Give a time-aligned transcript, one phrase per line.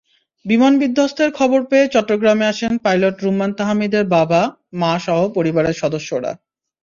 [0.45, 6.31] বিমান বিধ্বস্তের খবর পেয়ে চট্টগ্রামে আসেন পাইলট রুম্মান তাহমিদের বাবা-মাসহ পরিবারের সদস্যরা।